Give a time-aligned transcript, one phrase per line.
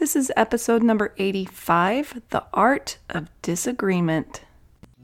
[0.00, 4.40] This is episode number 85 The Art of Disagreement.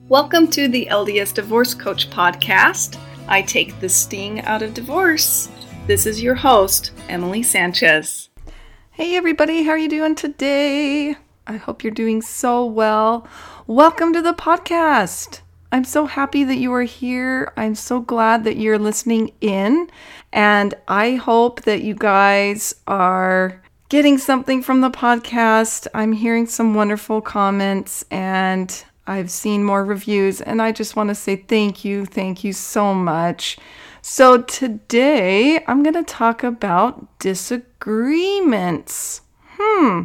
[0.09, 2.99] Welcome to the LDS Divorce Coach podcast.
[3.29, 5.51] I take the sting out of divorce.
[5.87, 8.31] This is your host, Emily Sanchez.
[8.91, 11.15] Hey everybody, how are you doing today?
[11.47, 13.29] I hope you're doing so well.
[13.67, 15.43] Welcome to the podcast.
[15.71, 17.53] I'm so happy that you are here.
[17.59, 19.91] I'm so glad that you're listening in.
[20.33, 25.87] And I hope that you guys are getting something from the podcast.
[25.95, 30.41] I'm hearing some wonderful comments and I've seen more reviews.
[30.41, 32.05] And I just want to say thank you.
[32.05, 33.59] Thank you so much.
[34.03, 39.21] So today I'm going to talk about disagreements.
[39.59, 40.03] Hmm.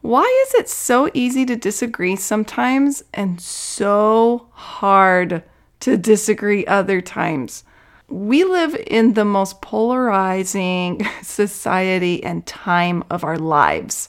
[0.00, 5.42] Why is it so easy to disagree sometimes and so hard
[5.80, 7.64] to disagree other times?
[8.08, 14.08] We live in the most polarizing society and time of our lives,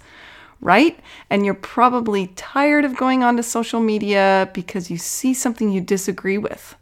[0.61, 0.97] right?
[1.29, 6.37] And you're probably tired of going onto social media because you see something you disagree
[6.37, 6.75] with.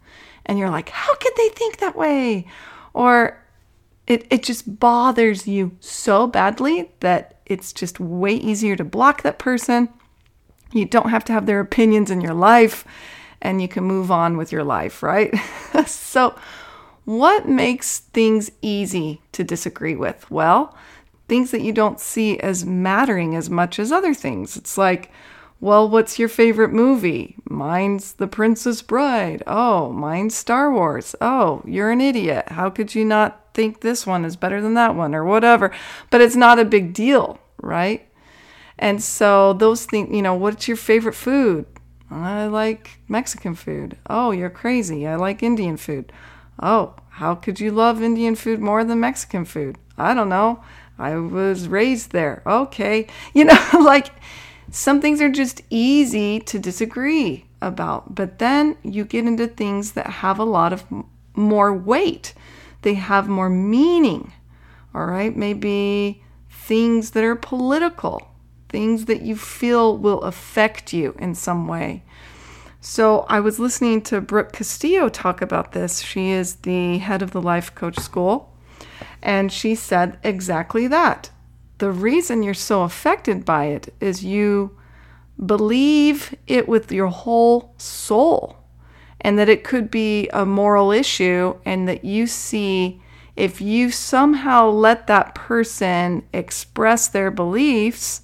[0.46, 2.46] And you're like, how could they think that way?
[2.94, 3.44] Or
[4.08, 9.40] it, it just bothers you so badly that it's just way easier to block that
[9.40, 9.90] person.
[10.72, 12.86] You don't have to have their opinions in your life
[13.42, 15.34] and you can move on with your life, right?
[15.86, 16.36] so,
[17.08, 20.30] what makes things easy to disagree with?
[20.30, 20.76] Well,
[21.30, 24.58] things that you don't see as mattering as much as other things.
[24.58, 25.10] It's like,
[25.62, 27.38] well, what's your favorite movie?
[27.50, 29.42] Mine's The Princess Bride.
[29.48, 31.16] Oh, mine's Star Wars.
[31.22, 32.50] Oh, you're an idiot.
[32.50, 35.72] How could you not think this one is better than that one or whatever?
[36.10, 38.06] But it's not a big deal, right?
[38.78, 41.68] And so those things, you know, what's your favorite food?
[42.12, 43.98] I like Mexican food.
[44.10, 45.08] Oh, you're crazy.
[45.08, 46.12] I like Indian food.
[46.62, 49.78] Oh, how could you love Indian food more than Mexican food?
[49.98, 50.64] I don't know.
[51.00, 52.42] I was raised there.
[52.46, 53.08] Okay.
[53.34, 54.12] You know, like
[54.72, 60.08] some things are just easy to disagree about, but then you get into things that
[60.08, 60.84] have a lot of
[61.36, 62.34] more weight,
[62.82, 64.34] they have more meaning.
[64.94, 68.32] All right, maybe things that are political,
[68.70, 72.04] things that you feel will affect you in some way.
[72.80, 76.02] So I was listening to Brooke Castillo talk about this.
[76.02, 78.54] She is the head of the Life Coach School,
[79.22, 81.32] and she said exactly that
[81.78, 84.76] the reason you're so affected by it is you
[85.46, 88.58] believe it with your whole soul
[89.22, 93.00] and that it could be a moral issue and that you see
[93.36, 98.22] if you somehow let that person express their beliefs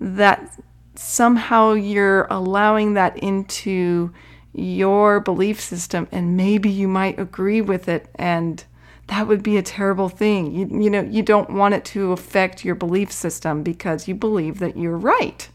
[0.00, 0.58] that
[0.94, 4.12] somehow you're allowing that into
[4.52, 8.64] your belief system and maybe you might agree with it and
[9.08, 10.52] that would be a terrible thing.
[10.52, 14.58] You, you know, you don't want it to affect your belief system because you believe
[14.60, 15.48] that you're right.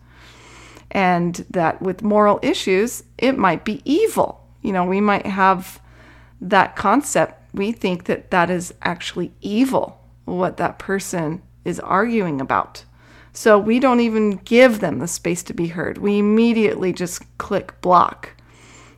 [0.91, 4.45] And that with moral issues, it might be evil.
[4.61, 5.81] You know, we might have
[6.39, 7.41] that concept.
[7.53, 12.83] We think that that is actually evil, what that person is arguing about.
[13.37, 15.99] So we don't even give them the space to be heard.
[15.99, 18.31] We immediately just click block.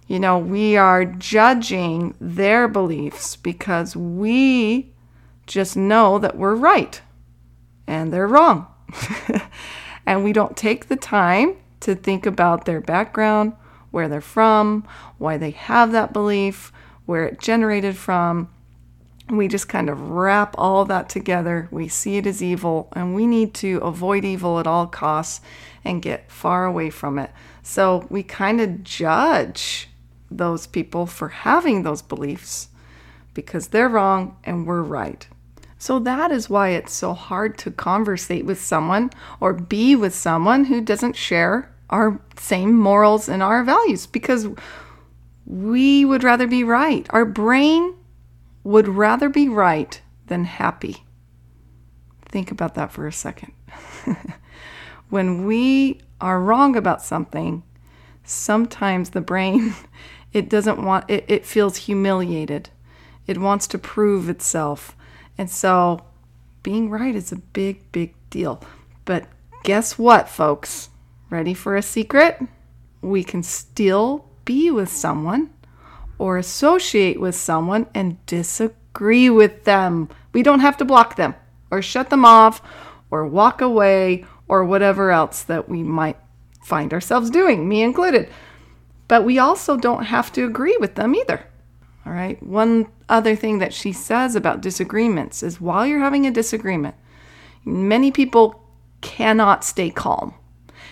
[0.07, 4.93] You know, we are judging their beliefs because we
[5.45, 7.01] just know that we're right
[7.85, 8.67] and they're wrong.
[10.05, 13.51] and we don't take the time to think about their background,
[13.91, 16.71] where they're from, why they have that belief,
[17.05, 18.47] where it generated from.
[19.29, 21.67] We just kind of wrap all that together.
[21.71, 25.41] We see it as evil, and we need to avoid evil at all costs
[25.83, 27.31] and get far away from it.
[27.61, 29.87] So we kind of judge
[30.31, 32.69] those people for having those beliefs
[33.33, 35.27] because they're wrong and we're right.
[35.77, 40.65] So that is why it's so hard to conversate with someone or be with someone
[40.65, 44.47] who doesn't share our same morals and our values because
[45.45, 47.07] we would rather be right.
[47.11, 47.95] Our brain
[48.69, 51.03] would rather be right than happy.
[52.27, 53.51] Think about that for a second.
[55.09, 57.63] when we are wrong about something,
[58.23, 59.73] sometimes the brain
[60.33, 62.69] it doesn't want it, it feels humiliated.
[63.25, 64.95] It wants to prove itself.
[65.35, 66.05] And so
[66.61, 68.61] being right is a big, big deal.
[69.03, 69.25] But
[69.63, 70.89] guess what, folks?
[71.31, 72.39] Ready for a secret?
[73.01, 75.49] We can still be with someone
[76.19, 80.09] or associate with someone and disagree with them.
[80.33, 81.33] We don't have to block them
[81.71, 82.61] or shut them off
[83.09, 86.17] or walk away or whatever else that we might
[86.61, 88.29] find ourselves doing, me included.
[89.07, 91.45] But we also don't have to agree with them either.
[92.05, 92.41] All right.
[92.43, 96.95] One other thing that she says about disagreements is while you're having a disagreement,
[97.65, 98.63] many people
[99.01, 100.33] cannot stay calm.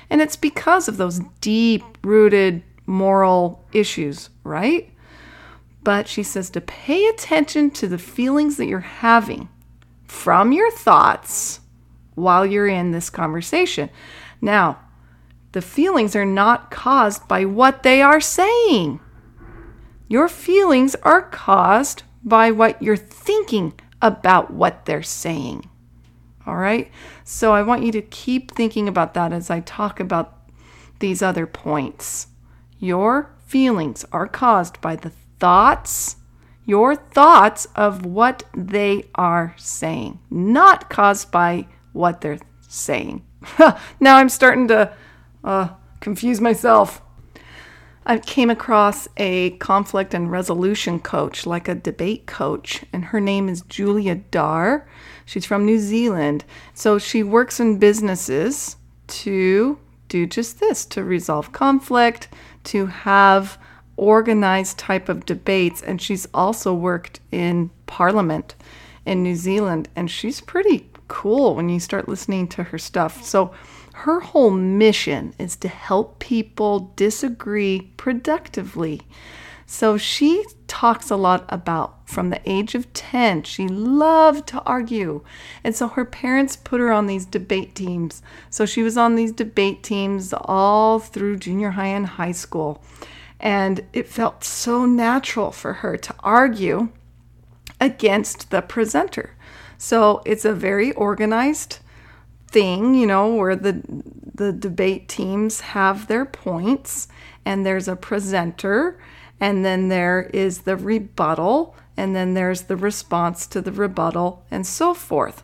[0.09, 4.89] And it's because of those deep rooted moral issues, right?
[5.87, 9.47] But she says to pay attention to the feelings that you're having
[10.03, 11.61] from your thoughts
[12.13, 13.89] while you're in this conversation.
[14.41, 14.79] Now,
[15.53, 18.99] the feelings are not caused by what they are saying.
[20.09, 25.69] Your feelings are caused by what you're thinking about what they're saying.
[26.45, 26.91] All right?
[27.23, 30.51] So I want you to keep thinking about that as I talk about
[30.99, 32.27] these other points.
[32.77, 36.17] Your feelings are caused by the thoughts,
[36.65, 43.25] your thoughts of what they are saying, not caused by what they're saying.
[43.99, 44.93] now I'm starting to
[45.43, 45.69] uh,
[45.99, 47.01] confuse myself.
[48.05, 53.49] I came across a conflict and resolution coach, like a debate coach, and her name
[53.49, 54.85] is Julia Dhar.
[55.25, 56.45] She's from New Zealand.
[56.73, 62.29] So she works in businesses to do just this to resolve conflict,
[62.65, 63.57] to have
[63.97, 65.81] organized type of debates.
[65.81, 68.55] And she's also worked in parliament
[69.05, 69.89] in New Zealand.
[69.95, 73.23] And she's pretty cool when you start listening to her stuff.
[73.23, 73.53] So
[73.93, 79.01] her whole mission is to help people disagree productively.
[79.65, 85.23] So she talks a lot about from the age of 10, she loved to argue.
[85.63, 88.21] And so her parents put her on these debate teams.
[88.49, 92.81] So she was on these debate teams all through junior high and high school.
[93.39, 96.89] And it felt so natural for her to argue
[97.79, 99.35] against the presenter.
[99.77, 101.79] So it's a very organized
[102.47, 103.81] thing, you know, where the
[104.33, 107.07] the debate teams have their points
[107.43, 108.99] and there's a presenter
[109.39, 114.65] and then there is the rebuttal and then there's the response to the rebuttal and
[114.65, 115.43] so forth.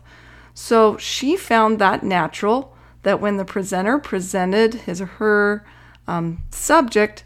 [0.54, 5.64] So she found that natural that when the presenter presented his or her
[6.06, 7.24] um, subject,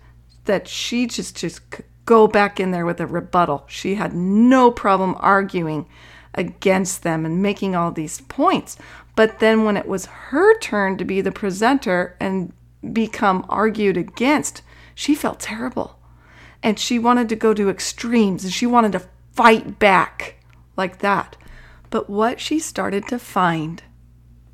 [0.49, 1.61] that she just just
[2.05, 3.65] go back in there with a rebuttal.
[3.69, 5.87] She had no problem arguing
[6.35, 8.77] against them and making all these points.
[9.15, 12.53] But then when it was her turn to be the presenter and
[12.93, 14.63] become argued against,
[14.95, 15.99] she felt terrible.
[16.63, 20.37] And she wanted to go to extremes and she wanted to fight back
[20.77, 21.37] like that.
[21.91, 23.83] But what she started to find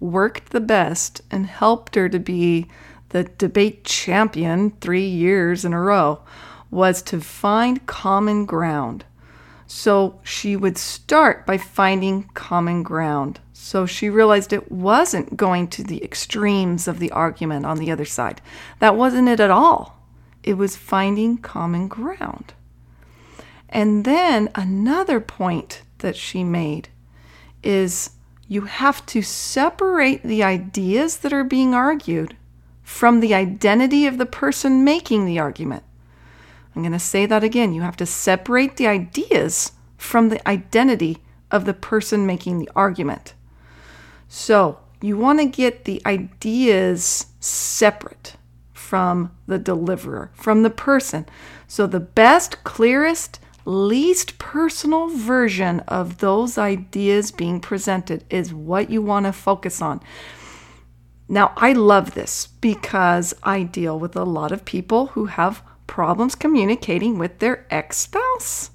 [0.00, 2.66] worked the best and helped her to be
[3.14, 6.20] the debate champion three years in a row
[6.68, 9.04] was to find common ground.
[9.68, 13.38] So she would start by finding common ground.
[13.52, 18.04] So she realized it wasn't going to the extremes of the argument on the other
[18.04, 18.40] side.
[18.80, 19.96] That wasn't it at all.
[20.42, 22.52] It was finding common ground.
[23.68, 26.88] And then another point that she made
[27.62, 28.10] is
[28.48, 32.36] you have to separate the ideas that are being argued
[32.84, 35.82] from the identity of the person making the argument.
[36.76, 37.72] I'm going to say that again.
[37.72, 41.18] You have to separate the ideas from the identity
[41.50, 43.34] of the person making the argument.
[44.28, 48.34] So you want to get the ideas separate
[48.72, 51.26] from the deliverer, from the person.
[51.66, 59.00] So the best, clearest, least personal version of those ideas being presented is what you
[59.00, 60.00] want to focus on.
[61.28, 66.34] Now, I love this because I deal with a lot of people who have problems
[66.34, 68.70] communicating with their ex spouse.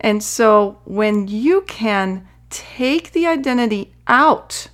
[0.00, 4.68] And so when you can take the identity out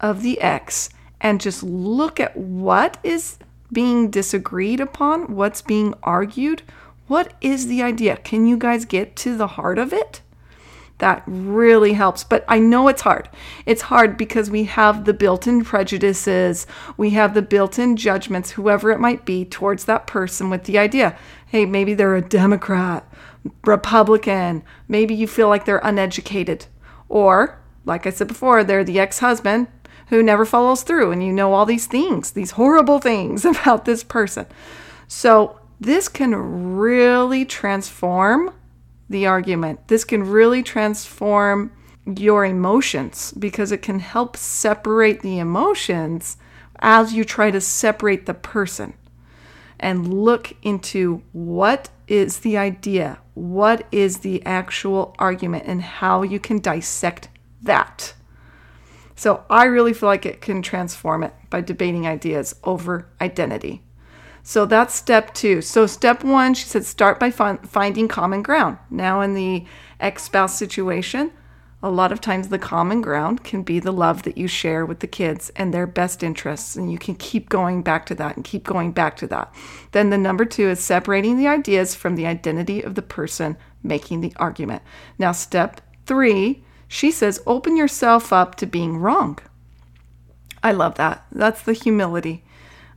[0.00, 3.38] of the ex and just look at what is
[3.72, 6.62] being disagreed upon, what's being argued,
[7.06, 8.16] what is the idea?
[8.16, 10.22] Can you guys get to the heart of it?
[10.98, 12.24] That really helps.
[12.24, 13.28] But I know it's hard.
[13.66, 18.52] It's hard because we have the built in prejudices, we have the built in judgments,
[18.52, 21.16] whoever it might be, towards that person with the idea
[21.48, 23.10] hey, maybe they're a Democrat,
[23.64, 26.66] Republican, maybe you feel like they're uneducated.
[27.08, 29.68] Or, like I said before, they're the ex husband
[30.08, 34.04] who never follows through, and you know all these things, these horrible things about this
[34.04, 34.46] person.
[35.06, 38.52] So, this can really transform
[39.08, 39.88] the argument.
[39.88, 41.72] This can really transform
[42.16, 46.36] your emotions because it can help separate the emotions
[46.78, 48.94] as you try to separate the person
[49.80, 56.40] and look into what is the idea, what is the actual argument, and how you
[56.40, 57.28] can dissect
[57.62, 58.14] that.
[59.14, 63.82] So I really feel like it can transform it by debating ideas over identity.
[64.48, 65.60] So that's step two.
[65.60, 68.78] So, step one, she said, start by finding common ground.
[68.88, 69.66] Now, in the
[70.00, 71.32] ex spouse situation,
[71.80, 74.98] A lot of times, the common ground can be the love that you share with
[74.98, 78.44] the kids and their best interests, and you can keep going back to that and
[78.44, 79.54] keep going back to that.
[79.92, 84.22] Then, the number two is separating the ideas from the identity of the person making
[84.22, 84.82] the argument.
[85.20, 89.38] Now, step three, she says, open yourself up to being wrong.
[90.60, 91.26] I love that.
[91.30, 92.44] That's the humility.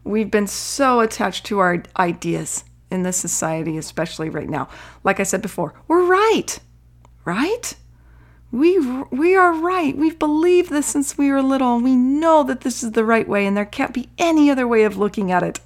[0.03, 4.67] We've been so attached to our ideas in this society, especially right now.
[5.03, 6.59] Like I said before, we're right,
[7.23, 7.75] right?
[8.51, 9.95] We, we are right.
[9.95, 13.27] We've believed this since we were little, and we know that this is the right
[13.27, 15.59] way, and there can't be any other way of looking at it.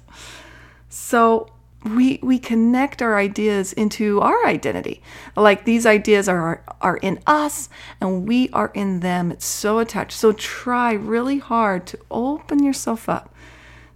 [0.88, 1.50] So
[1.84, 5.02] we, we connect our ideas into our identity.
[5.34, 7.68] Like these ideas are, are in us,
[8.00, 9.32] and we are in them.
[9.32, 10.12] It's so attached.
[10.12, 13.34] So try really hard to open yourself up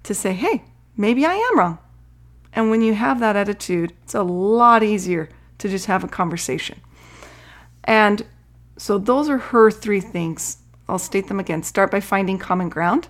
[0.02, 0.64] to say, hey,
[0.97, 1.78] maybe I am wrong.
[2.52, 5.28] And when you have that attitude, it's a lot easier
[5.59, 6.80] to just have a conversation.
[7.85, 8.25] And
[8.76, 10.59] so those are her three things.
[10.88, 11.62] I'll state them again.
[11.62, 13.09] Start by finding common ground.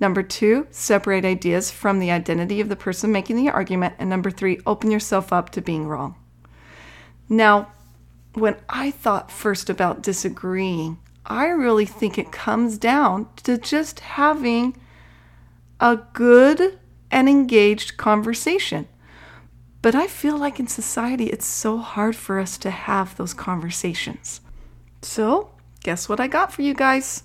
[0.00, 3.94] Number two, separate ideas from the identity of the person making the argument.
[3.98, 6.16] And number three, open yourself up to being wrong.
[7.28, 7.72] Now,
[8.34, 14.76] when I thought first about disagreeing, I really think it comes down to just having
[15.82, 16.78] a good
[17.10, 18.86] and engaged conversation.
[19.82, 24.40] But I feel like in society, it's so hard for us to have those conversations.
[25.02, 25.50] So,
[25.82, 27.24] guess what I got for you guys?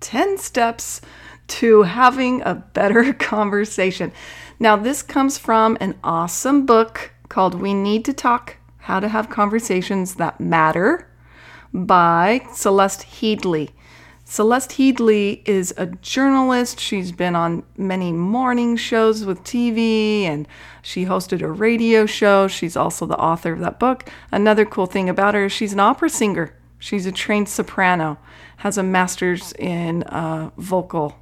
[0.00, 1.02] 10 steps
[1.48, 4.10] to having a better conversation.
[4.58, 9.28] Now, this comes from an awesome book called We Need to Talk How to Have
[9.28, 11.10] Conversations That Matter
[11.74, 13.68] by Celeste Headlee.
[14.30, 16.78] Celeste Headlee is a journalist.
[16.78, 20.46] She's been on many morning shows with TV and
[20.82, 22.46] she hosted a radio show.
[22.46, 24.06] She's also the author of that book.
[24.30, 26.54] Another cool thing about her is she's an opera singer.
[26.78, 28.18] She's a trained soprano,
[28.58, 31.18] has a master's in uh, vocal.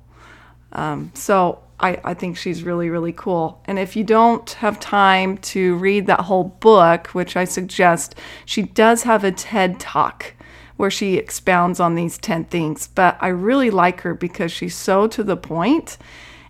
[0.72, 3.62] Um, so I, I think she's really, really cool.
[3.66, 8.62] And if you don't have time to read that whole book, which I suggest, she
[8.62, 10.34] does have a TED talk
[10.76, 12.88] where she expounds on these 10 things.
[12.88, 15.98] But I really like her because she's so to the point,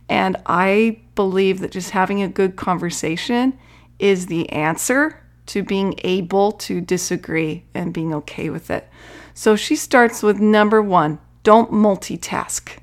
[0.08, 3.58] And I believe that just having a good conversation
[3.98, 8.88] is the answer to being able to disagree and being okay with it.
[9.34, 12.78] So she starts with number one don't multitask,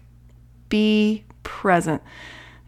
[0.69, 2.01] be present.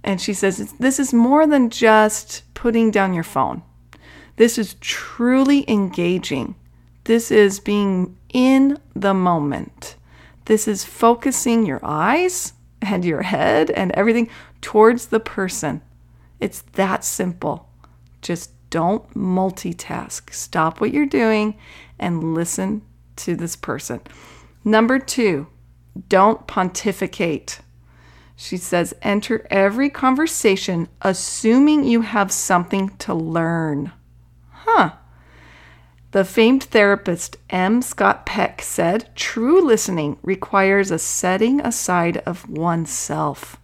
[0.03, 3.63] And she says, This is more than just putting down your phone.
[4.36, 6.55] This is truly engaging.
[7.05, 9.96] This is being in the moment.
[10.44, 12.51] This is focusing your eyes
[12.82, 15.82] and your head and everything towards the person.
[16.42, 17.70] It's that simple.
[18.22, 20.34] Just don't multitask.
[20.34, 21.58] Stop what you're doing
[21.98, 22.82] and listen
[23.15, 24.01] to this person.
[24.65, 25.48] Number two,
[26.10, 27.62] don't pontificate.
[28.36, 33.94] She says, enter every conversation assuming you have something to learn.
[34.50, 34.96] Huh.
[36.16, 37.82] The famed therapist M.
[37.82, 43.58] Scott Peck said true listening requires a setting aside of oneself.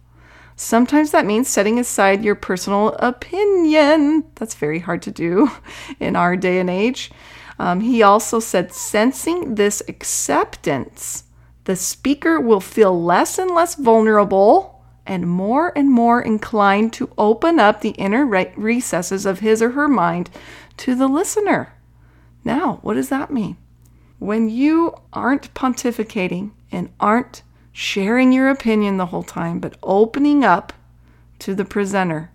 [0.54, 4.24] Sometimes that means setting aside your personal opinion.
[4.34, 5.50] That's very hard to do
[5.98, 7.10] in our day and age.
[7.58, 11.24] Um, he also said, sensing this acceptance,
[11.64, 17.58] the speaker will feel less and less vulnerable and more and more inclined to open
[17.58, 20.28] up the inner re- recesses of his or her mind
[20.76, 21.72] to the listener.
[22.44, 23.56] Now, what does that mean?
[24.18, 30.72] When you aren't pontificating and aren't sharing your opinion the whole time, but opening up
[31.40, 32.30] to the presenter,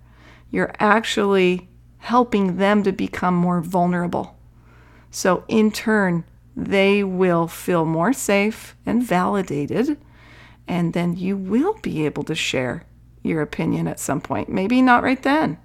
[0.49, 4.37] you're actually helping them to become more vulnerable.
[5.11, 6.23] So, in turn,
[6.55, 9.97] they will feel more safe and validated,
[10.67, 12.83] and then you will be able to share
[13.23, 14.49] your opinion at some point.
[14.49, 15.57] Maybe not right then,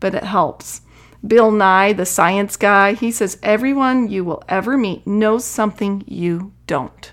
[0.00, 0.82] but it helps.
[1.26, 6.52] Bill Nye, the science guy, he says everyone you will ever meet knows something you
[6.66, 7.12] don't.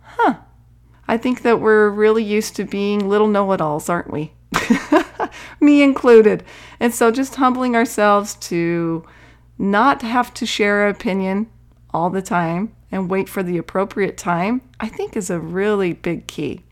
[0.00, 0.36] Huh.
[1.08, 4.32] I think that we're really used to being little know it alls, aren't we?
[5.60, 6.44] Me included.
[6.80, 9.04] And so just humbling ourselves to
[9.58, 11.48] not have to share our opinion
[11.92, 16.26] all the time and wait for the appropriate time, I think is a really big
[16.26, 16.62] key.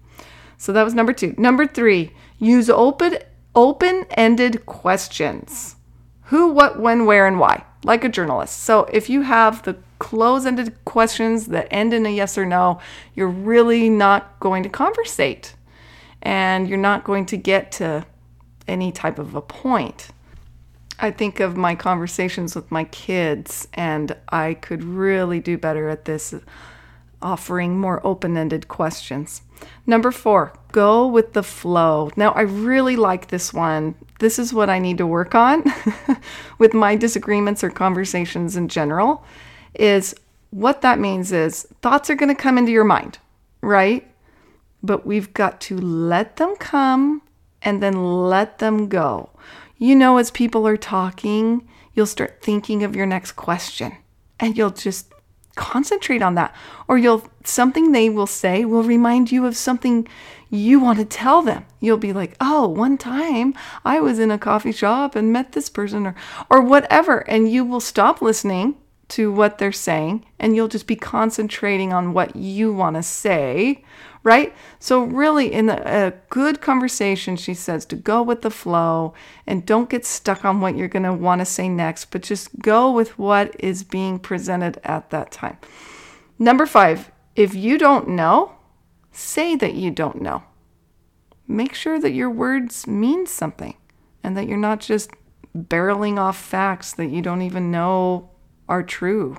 [0.56, 1.34] So that was number two.
[1.36, 3.18] Number three, use open
[3.54, 5.76] open-ended questions
[6.32, 8.62] who, what, when, where, and why, like a journalist.
[8.62, 12.80] So if you have the close ended questions that end in a yes or no,
[13.14, 15.54] you're really not going to conversate
[16.22, 18.06] and you're not going to get to
[18.66, 20.08] any type of a point.
[20.98, 26.06] I think of my conversations with my kids, and I could really do better at
[26.06, 26.34] this.
[27.22, 29.42] offering more open ended questions.
[29.86, 32.10] Number four, go with the flow.
[32.16, 33.94] Now, I really like this one.
[34.22, 35.64] This is what I need to work on
[36.58, 39.24] with my disagreements or conversations in general.
[39.74, 40.14] Is
[40.50, 43.18] what that means is thoughts are going to come into your mind,
[43.62, 44.08] right?
[44.80, 47.22] But we've got to let them come
[47.62, 49.30] and then let them go.
[49.76, 53.96] You know, as people are talking, you'll start thinking of your next question
[54.38, 55.12] and you'll just
[55.54, 56.54] concentrate on that
[56.88, 60.06] or you'll something they will say will remind you of something
[60.50, 61.64] you want to tell them.
[61.80, 63.54] You'll be like oh one time
[63.84, 66.14] i was in a coffee shop and met this person or
[66.50, 68.76] or whatever and you will stop listening
[69.12, 73.84] to what they're saying and you'll just be concentrating on what you want to say
[74.22, 74.54] right?
[74.78, 79.14] So, really, in a, good conversation, she says to go with the flow
[79.46, 82.58] and don't get stuck on what you're going to want to say next, but just
[82.60, 85.58] go with what is being presented at that time.
[86.38, 88.54] Number five, if you don't know,
[89.10, 90.44] say that you don't know.
[91.46, 93.76] Make sure that your words mean something
[94.22, 95.10] and that you're not just
[95.56, 98.30] barreling off facts that you don't even know
[98.68, 99.38] are true.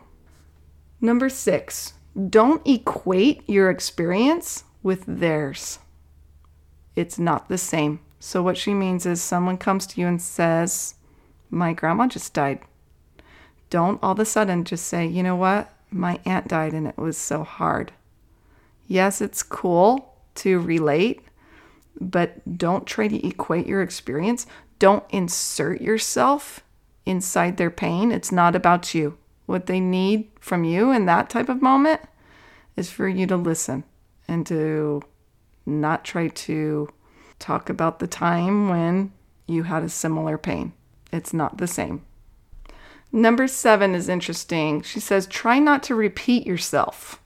[1.02, 1.94] Number six,
[2.30, 5.80] don't equate your experience with theirs.
[6.96, 8.00] It's not the same.
[8.20, 10.96] So, what she means is someone comes to you and says,
[11.50, 12.60] My grandma just died.
[13.70, 15.74] Don't all of a sudden just say, You know what?
[15.90, 17.92] My aunt died and it was so hard.
[18.88, 21.22] Yes, it's cool to relate,
[22.00, 24.46] but don't try to equate your experience.
[24.80, 26.64] Don't insert yourself
[27.06, 28.12] inside their pain.
[28.12, 29.18] It's not about you.
[29.46, 32.02] What they need from you in that type of moment
[32.76, 33.84] is for you to listen
[34.28, 35.02] and to
[35.66, 36.90] not try to
[37.40, 39.12] talk about the time when
[39.48, 40.74] you had a similar pain.
[41.12, 42.06] It's not the same.
[43.12, 44.82] Number seven is interesting.
[44.82, 47.22] She says, try not to repeat yourself.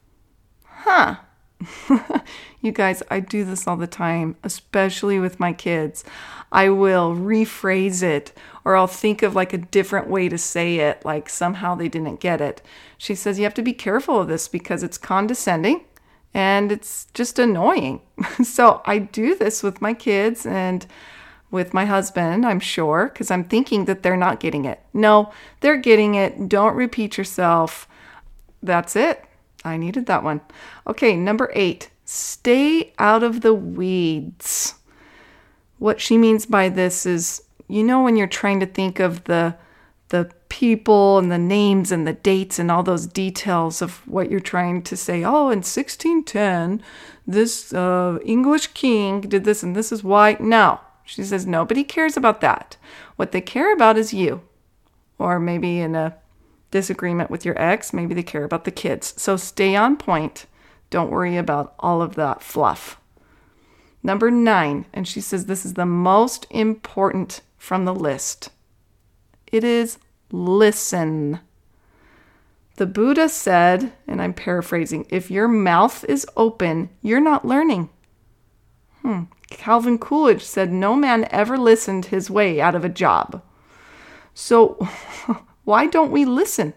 [0.65, 1.17] Huh.
[2.61, 6.03] you guys, I do this all the time, especially with my kids.
[6.51, 8.31] I will rephrase it
[8.63, 12.19] or I'll think of like a different way to say it, like somehow they didn't
[12.19, 12.61] get it.
[12.97, 15.85] She says, you have to be careful of this because it's condescending
[16.33, 18.01] and it's just annoying.
[18.43, 20.85] so I do this with my kids and
[21.49, 24.81] with my husband, I'm sure, because I'm thinking that they're not getting it.
[24.93, 26.49] No, they're getting it.
[26.49, 27.87] Don't repeat yourself.
[28.61, 29.23] That's it.
[29.63, 30.41] I needed that one.
[30.85, 34.75] Okay, number eight, stay out of the weeds.
[35.79, 39.55] What she means by this is, you know, when you're trying to think of the
[40.09, 44.39] the people and the names and the dates and all those details of what you're
[44.39, 45.23] trying to say.
[45.23, 46.81] Oh, in 1610,
[47.25, 50.37] this uh, English king did this and this is why.
[50.39, 52.77] No, she says nobody cares about that.
[53.17, 54.41] What they care about is you.
[55.19, 56.15] Or maybe in a
[56.77, 59.13] disagreement with your ex, maybe they care about the kids.
[59.17, 60.45] So stay on point.
[60.89, 62.99] Don't worry about all of that fluff.
[64.03, 68.49] Number nine, and she says this is the most important from the list
[69.51, 69.97] it is
[70.31, 71.39] listen.
[72.75, 77.89] The Buddha said, and I'm paraphrasing, if your mouth is open, you're not learning.
[79.01, 79.23] Hmm.
[79.49, 83.41] Calvin Coolidge said, no man ever listened his way out of a job.
[84.33, 84.77] So,
[85.67, 86.73] why don't we listen?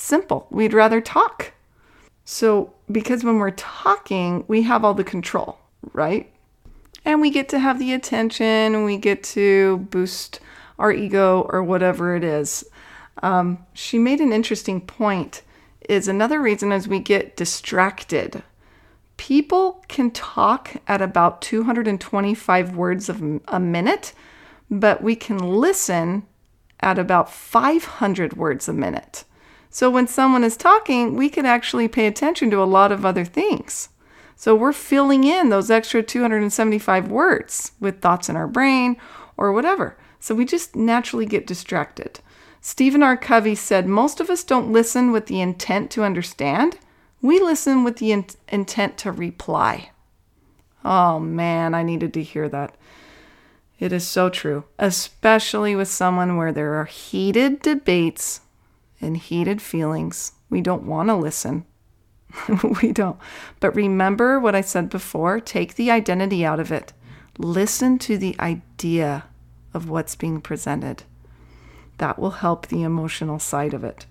[0.00, 0.48] simple.
[0.50, 1.52] We'd rather talk.
[2.24, 5.60] So, because when we're talking, we have all the control,
[5.92, 6.28] right?
[7.04, 10.40] And we get to have the attention, and we get to boost
[10.76, 12.68] our ego or whatever it is.
[13.22, 15.42] Um, she made an interesting point
[15.88, 18.42] is another reason as we get distracted.
[19.18, 24.14] People can talk at about 225 words of a minute,
[24.68, 26.24] but we can listen
[26.80, 29.24] at about 500 words a minute.
[29.70, 33.24] So when someone is talking, we can actually pay attention to a lot of other
[33.24, 33.90] things.
[34.36, 38.96] So we're filling in those extra 275 words with thoughts in our brain
[39.36, 39.96] or whatever.
[40.20, 42.20] So we just naturally get distracted.
[42.60, 43.16] Stephen R.
[43.16, 46.78] Covey said, Most of us don't listen with the intent to understand,
[47.20, 49.90] we listen with the in- intent to reply.
[50.84, 52.76] Oh man, I needed to hear that.
[53.78, 58.40] It is so true, especially with someone where there are heated debates
[59.00, 60.32] and heated feelings.
[60.50, 61.64] We don't want to listen.
[62.82, 63.18] we don't.
[63.60, 66.92] But remember what I said before take the identity out of it.
[67.38, 69.24] Listen to the idea
[69.72, 71.04] of what's being presented.
[71.98, 74.06] That will help the emotional side of it.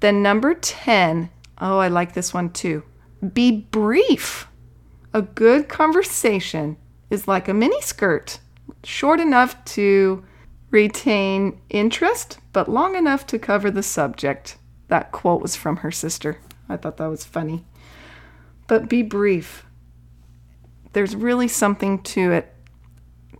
[0.00, 2.84] Then, number 10, oh, I like this one too.
[3.32, 4.48] Be brief.
[5.12, 6.76] A good conversation
[7.10, 8.38] is like a mini skirt,
[8.84, 10.24] short enough to
[10.70, 14.58] retain interest, but long enough to cover the subject.
[14.88, 16.38] That quote was from her sister.
[16.68, 17.64] I thought that was funny.
[18.66, 19.64] But be brief.
[20.92, 22.54] There's really something to it.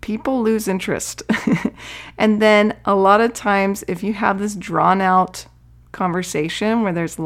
[0.00, 1.22] People lose interest.
[2.18, 5.46] and then a lot of times, if you have this drawn out
[5.92, 7.18] conversation where there's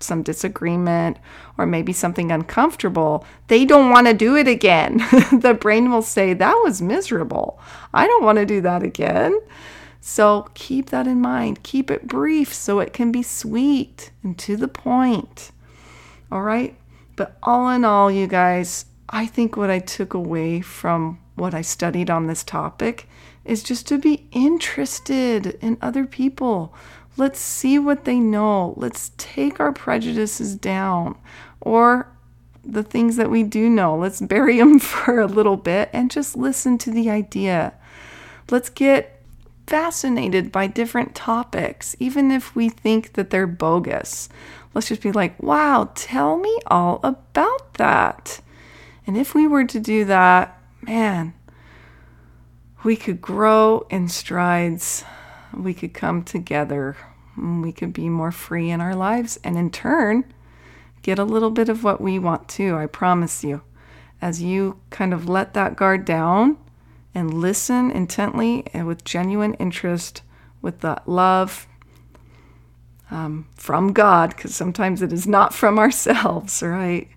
[0.00, 1.16] some disagreement
[1.56, 4.98] or maybe something uncomfortable, they don't want to do it again.
[5.32, 7.60] the brain will say, That was miserable.
[7.92, 9.38] I don't want to do that again.
[10.00, 11.62] So keep that in mind.
[11.62, 15.50] Keep it brief so it can be sweet and to the point.
[16.30, 16.76] All right?
[17.16, 21.62] But all in all, you guys, I think what I took away from what I
[21.62, 23.08] studied on this topic
[23.44, 26.74] is just to be interested in other people.
[27.18, 28.74] Let's see what they know.
[28.76, 31.18] Let's take our prejudices down
[31.60, 32.08] or
[32.64, 33.96] the things that we do know.
[33.96, 37.74] Let's bury them for a little bit and just listen to the idea.
[38.50, 39.20] Let's get
[39.66, 44.28] fascinated by different topics, even if we think that they're bogus.
[44.72, 48.40] Let's just be like, wow, tell me all about that.
[49.08, 51.34] And if we were to do that, man,
[52.84, 55.04] we could grow in strides.
[55.52, 56.96] We could come together.
[57.38, 60.24] We could be more free in our lives and in turn
[61.02, 62.76] get a little bit of what we want too.
[62.76, 63.62] I promise you.
[64.20, 66.58] As you kind of let that guard down
[67.14, 70.22] and listen intently and with genuine interest,
[70.60, 71.66] with that love
[73.10, 77.08] um, from God, because sometimes it is not from ourselves, right?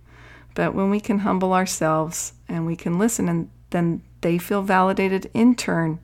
[0.53, 5.29] But when we can humble ourselves and we can listen, and then they feel validated
[5.33, 5.99] in turn,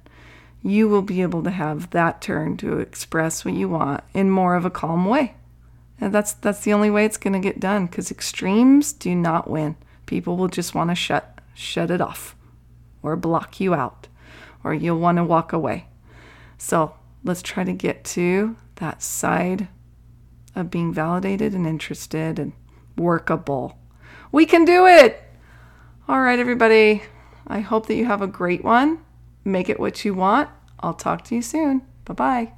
[0.64, 4.56] you will be able to have that turn to express what you want in more
[4.56, 5.36] of a calm way.
[6.00, 9.50] And that's that's the only way it's going to get done because extremes do not
[9.50, 9.76] win.
[10.06, 12.36] People will just want to shut shut it off
[13.02, 14.08] or block you out
[14.64, 15.88] or you'll want to walk away.
[16.58, 19.68] So, let's try to get to that side
[20.56, 22.54] of being validated and interested and
[22.98, 23.78] workable.
[24.32, 25.22] We can do it.
[26.08, 27.04] All right, everybody.
[27.48, 29.00] I hope that you have a great one.
[29.48, 30.50] Make it what you want.
[30.82, 31.82] I'll talk to you soon.
[32.04, 32.52] Bye bye.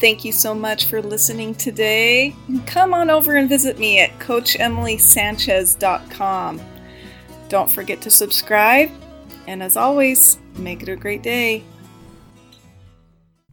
[0.00, 2.34] Thank you so much for listening today.
[2.66, 6.60] Come on over and visit me at CoachEmilySanchez.com.
[7.50, 8.90] Don't forget to subscribe,
[9.46, 11.62] and as always, make it a great day.